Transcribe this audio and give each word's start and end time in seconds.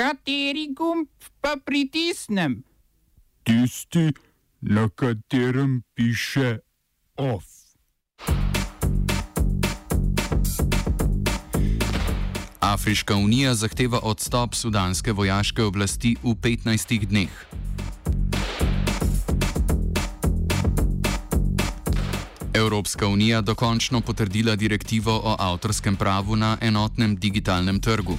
Kateri 0.00 0.72
gumb 0.72 1.08
pa 1.44 1.58
pritisnem? 1.64 2.62
Tisti, 3.44 4.12
na 4.60 4.88
katerem 4.88 5.82
piše 5.94 6.58
OF. 7.16 7.44
Afriška 12.60 13.16
unija 13.16 13.54
zahteva 13.54 14.00
odstop 14.02 14.54
sudanske 14.54 15.12
vojaške 15.12 15.62
oblasti 15.62 16.16
v 16.22 16.32
15 16.32 17.06
dneh. 17.06 17.46
Evropska 22.54 23.06
unija 23.06 23.40
dokončno 23.40 24.00
potrdila 24.00 24.56
direktivo 24.56 25.20
o 25.24 25.36
avtorskem 25.38 25.96
pravu 25.96 26.36
na 26.36 26.56
enotnem 26.60 27.16
digitalnem 27.16 27.80
trgu. 27.80 28.18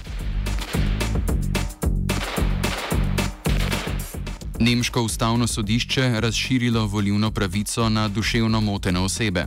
Nemško 4.61 5.01
ustavno 5.01 5.47
sodišče 5.47 6.21
razširilo 6.21 6.85
volivno 6.85 7.31
pravico 7.31 7.89
na 7.89 8.07
duševno 8.07 8.61
motene 8.61 8.99
osebe. 8.99 9.45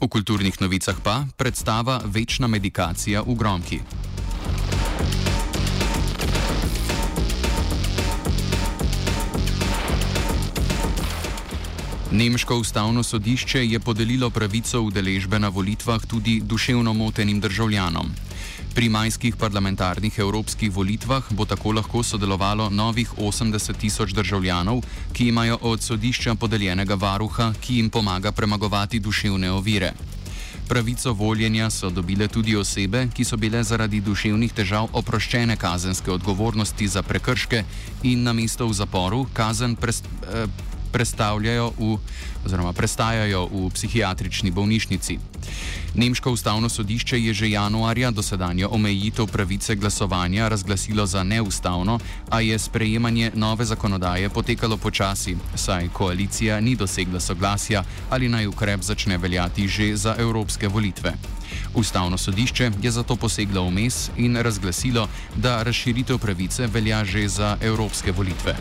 V 0.00 0.08
kulturnih 0.08 0.60
novicah 0.60 0.96
pa 1.02 1.24
predstava 1.36 2.00
Večna 2.04 2.46
medikacija 2.46 3.22
v 3.22 3.34
Gromki. 3.34 3.78
Nemško 12.12 12.56
ustavno 12.56 13.02
sodišče 13.02 13.66
je 13.66 13.80
podelilo 13.80 14.30
pravico 14.30 14.80
udeležbe 14.80 15.38
na 15.38 15.48
volitvah 15.48 16.06
tudi 16.06 16.40
duševno 16.44 16.92
motenim 16.92 17.40
državljanom. 17.40 18.29
Pri 18.74 18.88
majskih 18.88 19.36
parlamentarnih 19.36 20.18
evropskih 20.18 20.70
volitvah 20.70 21.32
bo 21.34 21.44
tako 21.44 21.72
lahko 21.72 22.02
sodelovalo 22.02 22.68
novih 22.70 23.12
80 23.18 23.76
tisoč 23.76 24.12
državljanov, 24.14 24.82
ki 25.12 25.28
imajo 25.28 25.58
od 25.62 25.82
sodišča 25.82 26.34
podeljenega 26.34 26.94
varuha, 26.94 27.52
ki 27.60 27.76
jim 27.76 27.90
pomaga 27.90 28.32
premagovati 28.32 29.00
duševne 29.00 29.50
ovire. 29.50 29.92
Pravico 30.68 31.12
voljenja 31.12 31.70
so 31.70 31.90
dobile 31.90 32.28
tudi 32.28 32.56
osebe, 32.56 33.08
ki 33.14 33.24
so 33.24 33.36
bile 33.36 33.62
zaradi 33.64 34.00
duševnih 34.00 34.52
težav 34.52 34.86
oproščene 34.92 35.56
kazenske 35.56 36.12
odgovornosti 36.12 36.86
za 36.88 37.02
prekrške 37.02 37.64
in 38.02 38.22
na 38.22 38.32
mesto 38.32 38.66
v 38.66 38.72
zaporu 38.78 39.26
kazen 39.34 39.74
prest, 39.76 40.06
eh, 40.06 40.46
predstavljajo 40.92 41.72
v, 41.78 41.96
oziroma 42.46 42.72
prestajajo 42.72 43.46
v 43.46 43.70
psihiatrični 43.74 44.50
bolnišnici. 44.50 45.18
Nemško 45.94 46.32
ustavno 46.32 46.68
sodišče 46.68 47.18
je 47.20 47.34
že 47.34 47.50
januarja 47.50 48.10
dosedanjo 48.10 48.68
omejitev 48.72 49.26
pravice 49.26 49.74
glasovanja 49.74 50.48
razglasilo 50.48 51.06
za 51.06 51.22
neustavno, 51.22 51.98
a 52.30 52.40
je 52.40 52.58
sprejemanje 52.58 53.30
nove 53.34 53.64
zakonodaje 53.64 54.28
potekalo 54.28 54.76
počasi, 54.76 55.36
saj 55.54 55.88
koalicija 55.88 56.60
ni 56.60 56.76
dosegla 56.76 57.20
soglasja 57.20 57.84
ali 58.10 58.28
naj 58.28 58.46
ukrep 58.46 58.82
začne 58.82 59.18
veljati 59.18 59.68
že 59.68 59.96
za 59.96 60.14
evropske 60.18 60.68
volitve. 60.68 61.14
Ustavno 61.74 62.18
sodišče 62.18 62.70
je 62.82 62.90
zato 62.90 63.16
poseglo 63.16 63.68
vmes 63.68 64.10
in 64.16 64.36
razglasilo, 64.36 65.08
da 65.36 65.62
razširitev 65.62 66.18
pravice 66.18 66.66
velja 66.66 67.04
že 67.04 67.28
za 67.28 67.56
evropske 67.60 68.12
volitve. 68.12 68.56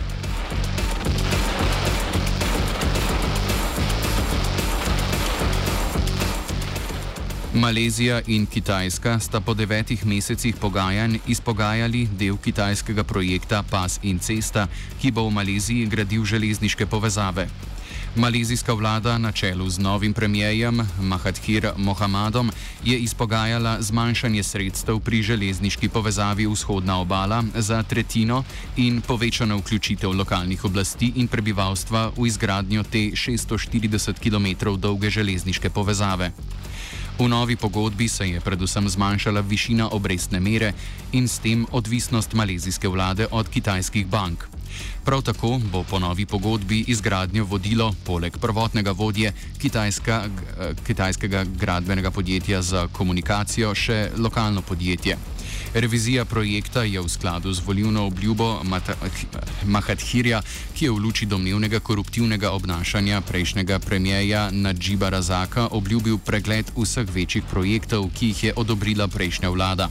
Malezija 7.53 8.22
in 8.28 8.45
Kitajska 8.45 9.19
sta 9.19 9.42
po 9.42 9.53
devetih 9.53 10.05
mesecih 10.05 10.55
pogajanj 10.55 11.17
izpogajali 11.28 12.08
del 12.17 12.38
kitajskega 12.38 13.03
projekta 13.03 13.64
Pas 13.64 14.00
in 14.03 14.19
cesta, 14.19 14.67
ki 15.02 15.11
bo 15.11 15.25
v 15.25 15.33
Maleziji 15.33 15.88
gradil 15.90 16.25
železniške 16.25 16.85
povezave. 16.85 17.47
Malezijska 18.16 18.73
vlada 18.73 19.18
na 19.18 19.31
čelu 19.31 19.69
z 19.69 19.79
novim 19.79 20.13
premijejem 20.13 20.81
Mahathir 21.01 21.72
Mohamedom 21.78 22.51
je 22.84 23.00
izpogajala 23.00 23.81
zmanjšanje 23.81 24.44
sredstev 24.44 25.00
pri 25.00 25.23
železniški 25.23 25.90
povezavi 25.90 26.46
vzhodna 26.47 27.02
obala 27.02 27.44
za 27.56 27.84
tretjino 27.84 28.44
in 28.78 29.02
povečano 29.02 29.57
vključitev 29.57 30.12
lokalnih 30.12 30.66
oblasti 30.66 31.13
in 31.16 31.28
prebivalstva 31.28 32.12
v 32.18 32.28
izgradnjo 32.28 32.84
te 32.84 33.09
640 33.18 34.22
km 34.22 34.78
dolge 34.78 35.09
železniške 35.09 35.69
povezave. 35.69 36.31
V 37.19 37.28
novi 37.28 37.56
pogodbi 37.59 38.07
se 38.07 38.30
je 38.30 38.40
predvsem 38.40 38.90
zmanjšala 38.90 39.41
višina 39.44 39.90
obrestne 39.91 40.40
mere 40.40 40.72
in 41.12 41.28
s 41.28 41.44
tem 41.44 41.66
odvisnost 41.72 42.34
malezijske 42.34 42.88
vlade 42.88 43.28
od 43.31 43.50
kitajskih 43.50 44.07
bank. 44.07 44.47
Prav 45.03 45.22
tako 45.22 45.59
bo 45.72 45.84
po 45.84 46.00
novi 46.00 46.25
pogodbi 46.25 46.79
izgradnjo 46.88 47.44
vodilo, 47.44 47.91
poleg 48.06 48.38
prvotnega 48.38 48.91
vodje 48.91 49.34
kitajska, 49.58 50.29
kitajskega 50.88 51.44
gradbenega 51.44 52.12
podjetja 52.12 52.62
za 52.62 52.88
komunikacijo, 52.88 53.75
še 53.75 54.12
lokalno 54.18 54.62
podjetje. 54.62 55.18
Revizija 55.74 56.25
projekta 56.25 56.84
je 56.84 57.02
v 57.02 57.09
skladu 57.09 57.53
z 57.53 57.62
volivno 57.66 58.06
obljubo 58.06 58.62
Mahathirja, 59.66 60.41
ki 60.74 60.85
je 60.85 60.91
v 60.91 60.97
luči 60.97 61.25
domnevnega 61.30 61.80
koruptivnega 61.80 62.52
obnašanja 62.52 63.22
prejšnjega 63.22 63.79
premijeja 63.79 64.50
Nadžiba 64.52 65.09
Razaka 65.09 65.68
obljubil 65.72 66.18
pregled 66.18 66.72
vseh 66.74 67.06
večjih 67.13 67.44
projektov, 67.52 68.09
ki 68.18 68.34
jih 68.34 68.44
je 68.44 68.53
odobrila 68.56 69.08
prejšnja 69.08 69.50
vlada. 69.50 69.90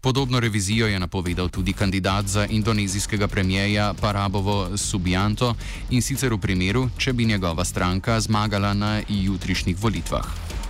Podobno 0.00 0.40
revizijo 0.40 0.86
je 0.86 0.98
napovedal 0.98 1.48
tudi 1.48 1.72
kandidat 1.72 2.26
za 2.26 2.46
indonezijskega 2.46 3.28
premijeja 3.28 3.94
Parabovo 4.00 4.76
Subianto 4.76 5.54
in 5.90 6.02
sicer 6.02 6.32
v 6.32 6.40
primeru, 6.40 6.88
če 6.98 7.12
bi 7.12 7.24
njegova 7.24 7.64
stranka 7.64 8.20
zmagala 8.20 8.74
na 8.74 9.02
jutrišnjih 9.08 9.76
volitvah. 9.80 10.63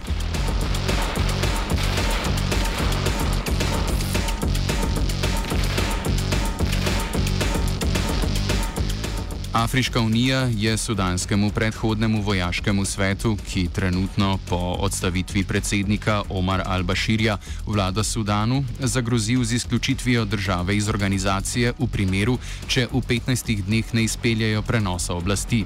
Afriška 9.55 10.01
unija 10.01 10.49
je 10.57 10.77
sudanskemu 10.79 11.51
predhodnemu 11.51 12.23
vojaškemu 12.23 12.85
svetu, 12.85 13.37
ki 13.49 13.69
trenutno 13.73 14.39
po 14.49 14.57
odstavitvi 14.57 15.45
predsednika 15.45 16.23
Omar 16.29 16.63
al-Bashirja 16.67 17.37
vlada 17.67 18.05
Sudanu, 18.05 18.65
zagrozil 18.81 19.45
z 19.45 19.53
izključitvijo 19.53 20.25
države 20.25 20.77
iz 20.77 20.89
organizacije 20.89 21.73
v 21.79 21.87
primeru, 21.87 22.39
če 22.67 22.89
v 22.93 22.99
15 23.09 23.63
dneh 23.63 23.95
ne 23.95 24.05
izpeljajo 24.05 24.63
prenosa 24.63 25.15
oblasti. 25.15 25.65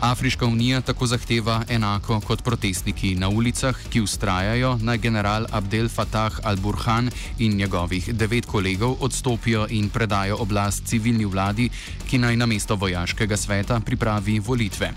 Afriška 0.00 0.46
unija 0.46 0.80
tako 0.80 1.06
zahteva 1.06 1.62
enako 1.68 2.20
kot 2.20 2.42
protestniki 2.42 3.14
na 3.14 3.28
ulicah, 3.28 3.76
ki 3.90 4.00
ustrajajo, 4.00 4.78
naj 4.82 4.98
general 4.98 5.46
Abdel 5.52 5.88
Fattah 5.88 6.40
al-Burhan 6.42 7.10
in 7.38 7.56
njegovih 7.56 8.14
devet 8.14 8.46
kolegov 8.46 8.96
odstopijo 9.00 9.66
in 9.70 9.88
predajo 9.88 10.36
oblast 10.40 10.86
civilni 10.86 11.24
vladi, 11.24 11.70
ki 12.06 12.18
naj 12.18 12.36
na 12.36 12.46
mesto 12.46 12.76
vojaškega 12.76 13.36
sveta 13.36 13.80
pripravi 13.80 14.38
volitve. 14.38 14.92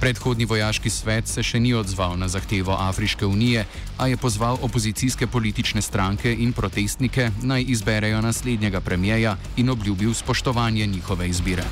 Predhodni 0.00 0.44
vojaški 0.44 0.90
svet 0.90 1.28
se 1.28 1.42
še 1.42 1.60
ni 1.60 1.72
odzval 1.74 2.18
na 2.20 2.28
zahtevo 2.28 2.76
Afriške 2.76 3.26
unije, 3.26 3.64
a 3.96 4.08
je 4.12 4.16
pozval 4.16 4.58
opozicijske 4.62 5.26
politične 5.26 5.82
stranke 5.82 6.32
in 6.32 6.52
protestnike 6.52 7.30
naj 7.42 7.64
izberejo 7.68 8.20
naslednjega 8.20 8.80
premijeja 8.80 9.36
in 9.56 9.70
obljubil 9.70 10.14
spoštovanje 10.14 10.86
njihove 10.86 11.28
izbire. 11.28 11.64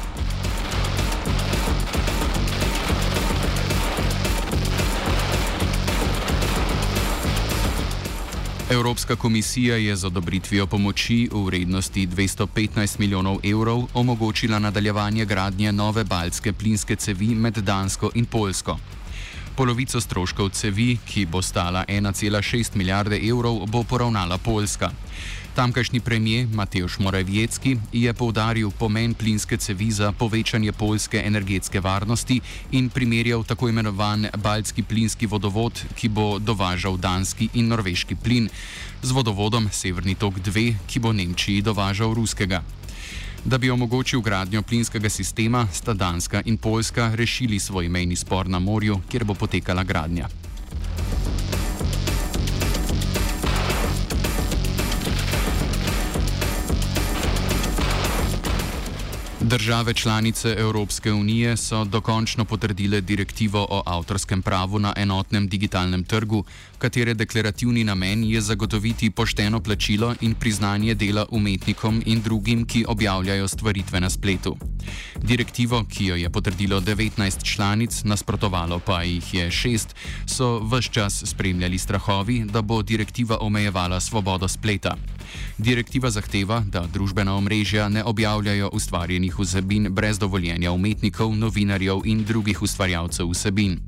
Evropska 8.71 9.17
komisija 9.17 9.77
je 9.77 9.97
z 9.97 10.05
odobritvijo 10.05 10.67
pomoči 10.67 11.29
v 11.33 11.45
vrednosti 11.45 12.07
215 12.07 12.99
milijonov 12.99 13.39
evrov 13.45 13.83
omogočila 13.95 14.59
nadaljevanje 14.59 15.25
gradnje 15.25 15.73
nove 15.73 16.05
baltske 16.05 16.53
plinske 16.53 16.97
cevi 16.97 17.35
med 17.35 17.55
Dansko 17.55 18.11
in 18.15 18.25
Poljsko. 18.25 18.79
Polovico 19.57 20.01
stroškov 20.01 20.49
cevi, 20.51 20.99
ki 21.07 21.27
bo 21.31 21.43
stala 21.43 21.85
1,6 21.89 22.75
milijarde 22.75 23.21
evrov, 23.23 23.67
bo 23.71 23.85
poravnala 23.87 24.39
Poljska. 24.39 24.91
Tamkajšnji 25.55 26.01
premijer 26.01 26.49
Mateusz 26.51 26.99
Morawiecki 26.99 27.79
je 27.93 28.15
povdaril 28.15 28.71
pomen 28.71 29.15
plinske 29.15 29.57
cevi 29.57 29.91
za 29.91 30.13
povečanje 30.13 30.73
poljske 30.73 31.23
energetske 31.27 31.81
varnosti 31.81 32.41
in 32.71 32.91
primerjal 32.91 33.45
tako 33.45 33.69
imenovan 33.69 34.27
Baltski 34.37 34.83
plinski 34.83 35.27
vodovod, 35.27 35.85
ki 35.95 36.09
bo 36.09 36.39
dovažal 36.39 36.97
danski 36.97 37.49
in 37.55 37.69
norveški 37.69 38.15
plin, 38.15 38.49
z 39.03 39.11
vodovodom 39.11 39.69
Severni 39.73 40.15
tok 40.15 40.35
2, 40.43 40.75
ki 40.87 40.99
bo 40.99 41.13
Nemčiji 41.13 41.63
dovažal 41.63 42.15
ruskega. 42.15 42.63
Da 43.45 43.59
bi 43.59 43.71
omogočil 43.71 44.21
gradnjo 44.21 44.63
plinskega 44.63 45.09
sistema, 45.09 45.67
sta 45.73 45.93
Danska 45.93 46.43
in 46.45 46.57
Poljska 46.57 47.11
rešili 47.15 47.59
svoj 47.59 47.89
mejni 47.89 48.17
spor 48.17 48.49
na 48.49 48.59
morju, 48.59 49.01
kjer 49.11 49.25
bo 49.25 49.35
potekala 49.35 49.85
gradnja. 49.85 50.29
Države 59.55 59.95
članice 59.95 60.57
Evropske 60.59 61.13
unije 61.13 61.57
so 61.57 61.85
dokončno 61.85 62.45
potrdile 62.45 63.01
direktivo 63.01 63.67
o 63.71 63.83
avtorskem 63.87 64.43
pravu 64.43 64.79
na 64.79 64.93
enotnem 64.97 65.49
digitalnem 65.49 66.05
trgu, 66.05 66.45
katere 66.79 67.15
deklarativni 67.15 67.85
namen 67.85 68.25
je 68.25 68.41
zagotoviti 68.41 69.11
pošteno 69.11 69.61
plačilo 69.61 70.15
in 70.21 70.35
priznanje 70.35 70.95
dela 70.95 71.27
umetnikom 71.31 72.03
in 72.07 72.23
drugim, 72.23 72.67
ki 72.67 72.85
objavljajo 72.89 73.49
stvaritve 73.49 74.01
na 74.01 74.11
spletu. 74.11 74.57
Direktivo, 75.23 75.85
ki 75.85 76.07
jo 76.07 76.17
je 76.17 76.31
potrdilo 76.31 76.81
19 76.81 77.45
članic, 77.55 78.05
nasprotovalo 78.05 78.79
pa 78.79 79.03
jih 79.03 79.35
je 79.35 79.51
šest, 79.51 79.95
so 80.27 80.59
vse 80.59 80.91
čas 80.91 81.23
spremljali 81.27 81.79
strahovi, 81.79 82.45
da 82.45 82.63
bo 82.63 82.83
direktiva 82.83 83.39
omejevala 83.41 84.01
svobodo 84.01 84.49
spleta. 84.49 84.97
Direktiva 85.59 86.11
zahteva, 86.11 86.61
da 86.67 86.87
družbena 86.93 87.35
omrežja 87.35 87.89
ne 87.89 88.05
objavljajo 88.05 88.69
ustvarjenih 88.73 89.39
vsebin 89.39 89.44
brez 89.91 90.19
dovoljenja 90.19 90.73
umetnikov, 90.73 91.35
novinarjev 91.37 92.01
in 92.05 92.25
drugih 92.25 92.63
ustvarjalcev 92.63 93.31
vsebin. 93.31 93.79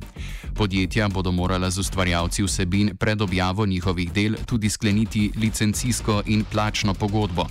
Podjetja 0.54 1.08
bodo 1.08 1.32
morala 1.32 1.70
z 1.70 1.78
ustvarjalci 1.78 2.42
vsebin 2.42 2.96
pred 2.96 3.20
objavo 3.22 3.66
njihovih 3.66 4.12
del 4.12 4.34
tudi 4.46 4.70
skleniti 4.70 5.30
licencijsko 5.36 6.22
in 6.26 6.44
plačno 6.44 6.94
pogodbo. 6.94 7.46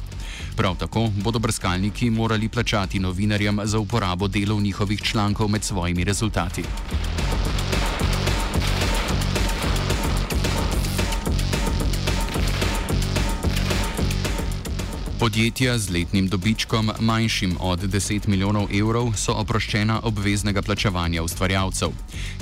Prav 0.56 0.75
tako 0.75 1.10
bodo 1.24 1.40
brskalniki 1.40 2.10
morali 2.10 2.50
plačati 2.50 3.00
novinarjem 3.00 3.60
za 3.63 3.80
uporabo 3.80 4.28
delov 4.28 4.62
njihovih 4.62 5.01
člankov 5.01 5.50
med 5.50 5.63
svojimi 5.63 6.04
rezultati. 6.04 6.63
Podjetja 15.25 15.77
z 15.77 15.89
letnim 15.89 16.27
dobičkom 16.30 16.92
manjšim 17.00 17.57
od 17.60 17.80
10 17.81 18.27
milijonov 18.27 18.69
evrov 18.69 19.07
so 19.18 19.33
oproščena 19.33 19.95
obveznega 20.06 20.62
plačevanja 20.62 21.24
ustvarjalcev. 21.25 21.89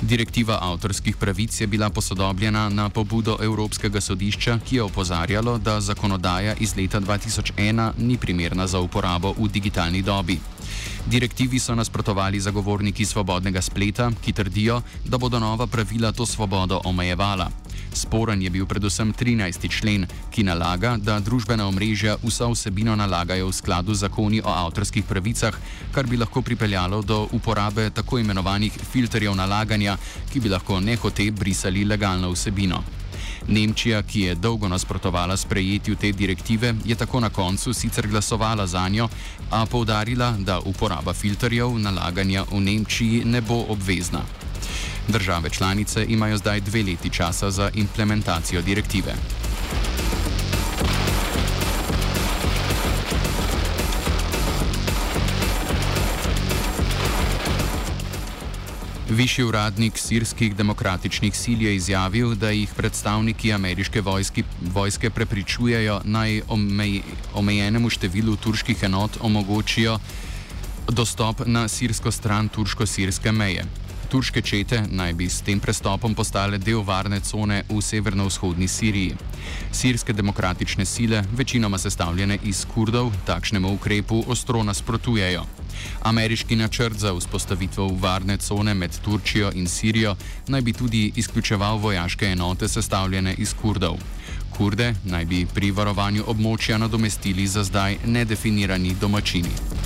Direktiva 0.02 0.58
avtorskih 0.60 1.16
pravic 1.16 1.60
je 1.60 1.66
bila 1.66 1.88
posodobljena 1.90 2.68
na 2.68 2.88
pobudo 2.88 3.38
Evropskega 3.40 4.00
sodišča, 4.00 4.58
ki 4.68 4.76
je 4.76 4.82
opozarjalo, 4.82 5.56
da 5.58 5.80
zakonodaja 5.80 6.54
iz 6.60 6.76
leta 6.76 7.00
2001 7.00 7.92
ni 7.98 8.18
primerna 8.18 8.66
za 8.66 8.80
uporabo 8.80 9.32
v 9.32 9.48
digitalni 9.48 10.02
dobi. 10.02 10.36
Direktivi 11.06 11.58
so 11.58 11.74
nasprotovali 11.74 12.40
zagovorniki 12.40 13.04
svobodnega 13.04 13.62
spleta, 13.62 14.10
ki 14.24 14.32
trdijo, 14.32 14.82
da 15.04 15.18
bodo 15.18 15.40
nova 15.40 15.66
pravila 15.66 16.12
to 16.12 16.26
svobodo 16.26 16.80
omejevala. 16.84 17.48
Sporen 17.94 18.42
je 18.42 18.50
bil 18.50 18.66
predvsem 18.66 19.14
13. 19.14 19.70
člen, 19.70 20.06
ki 20.30 20.42
nalaga, 20.42 20.96
da 20.98 21.20
družbena 21.22 21.68
omrežja 21.70 22.16
vso 22.22 22.50
vsebino 22.50 22.96
nalagajo 22.98 23.46
v 23.48 23.54
skladu 23.54 23.94
z 23.94 24.06
zakoni 24.06 24.42
o 24.42 24.50
avtorskih 24.50 25.06
pravicah, 25.06 25.54
kar 25.94 26.06
bi 26.06 26.18
lahko 26.18 26.42
pripeljalo 26.42 27.02
do 27.02 27.28
uporabe 27.32 27.90
tako 27.94 28.18
imenovanih 28.18 28.74
filterjev 28.92 29.34
nalaganja, 29.38 29.96
ki 30.32 30.40
bi 30.40 30.50
lahko 30.50 30.80
nehote 30.80 31.30
brisali 31.30 31.84
legalno 31.84 32.34
vsebino. 32.34 32.82
Nemčija, 33.48 34.02
ki 34.02 34.20
je 34.20 34.34
dolgo 34.34 34.68
nasprotovala 34.68 35.36
sprejetju 35.36 35.96
te 35.96 36.12
direktive, 36.12 36.74
je 36.84 36.94
tako 36.94 37.20
na 37.20 37.30
koncu 37.30 37.72
sicer 37.72 38.08
glasovala 38.08 38.66
za 38.66 38.88
njo, 38.88 39.08
a 39.50 39.66
poudarila, 39.66 40.34
da 40.38 40.58
uporaba 40.58 41.12
filterjev 41.12 41.78
nalaganja 41.78 42.44
v 42.50 42.60
Nemčiji 42.60 43.24
ne 43.24 43.40
bo 43.40 43.64
obvezna. 43.68 44.43
Države 45.08 45.50
članice 45.50 46.06
imajo 46.08 46.36
zdaj 46.36 46.60
dve 46.60 46.82
leti 46.82 47.10
časa 47.10 47.50
za 47.50 47.70
implementacijo 47.74 48.62
direktive. 48.62 49.14
Višji 59.14 59.44
uradnik 59.44 59.98
sirskih 59.98 60.56
demokratičnih 60.56 61.36
sil 61.42 61.62
je 61.62 61.74
izjavil, 61.76 62.34
da 62.34 62.50
jih 62.50 62.70
predstavniki 62.76 63.52
ameriške 63.52 64.00
vojski, 64.00 64.42
vojske 64.74 65.10
prepričujejo 65.10 66.00
naj 66.04 66.40
omej, 66.48 67.02
omejenemu 67.34 67.90
številu 67.90 68.36
turških 68.36 68.82
enot 68.82 69.20
omogočijo 69.20 69.98
dostop 70.88 71.46
na 71.46 71.68
sirsko 71.68 72.10
stran 72.10 72.48
turško-sirske 72.48 73.32
meje. 73.32 73.64
Turške 74.14 74.42
čete 74.46 74.78
naj 74.94 75.12
bi 75.18 75.26
s 75.26 75.42
tem 75.42 75.58
prestopom 75.58 76.14
postale 76.14 76.58
del 76.62 76.84
varne 76.86 77.18
cone 77.18 77.64
v 77.66 77.80
severno-vzhodni 77.82 78.68
Siriji. 78.70 79.16
Sirske 79.74 80.14
demokratične 80.14 80.84
sile, 80.86 81.24
večinoma 81.34 81.78
sestavljene 81.78 82.38
iz 82.46 82.62
kurdov, 82.74 83.10
takšnemu 83.26 83.72
ukrepu 83.74 84.22
ostro 84.30 84.62
nasprotujejo. 84.62 85.42
Ameriški 86.02 86.56
načrt 86.56 86.94
za 86.94 87.10
vzpostavitev 87.10 87.90
varne 87.98 88.36
cone 88.36 88.74
med 88.74 88.94
Turčijo 89.02 89.50
in 89.54 89.66
Sirijo 89.68 90.14
naj 90.46 90.62
bi 90.62 90.72
tudi 90.72 91.12
izključeval 91.16 91.78
vojaške 91.78 92.26
enote 92.26 92.68
sestavljene 92.68 93.34
iz 93.38 93.54
kurdov. 93.62 93.98
Kurde 94.56 94.94
naj 95.04 95.24
bi 95.24 95.46
pri 95.54 95.70
varovanju 95.70 96.22
območja 96.26 96.78
nadomestili 96.78 97.46
za 97.46 97.64
zdaj 97.64 97.98
nedefinirani 98.06 98.94
domačini. 99.00 99.83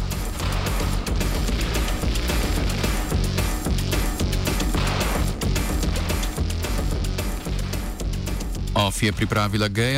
Je 9.07 9.13
pripravila 9.13 9.69
Geja. 9.69 9.89